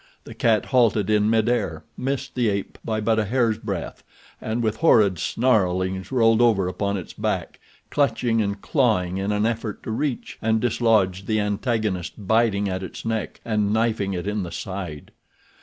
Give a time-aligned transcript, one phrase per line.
[0.23, 4.03] The cat halted in mid air, missed the ape by but a hair's breadth,
[4.41, 7.59] and with horrid snarlings rolled over upon its back,
[7.91, 13.05] clutching and clawing in an effort to reach and dislodge the antagonist biting at its
[13.05, 15.11] neck and knifing it in the side.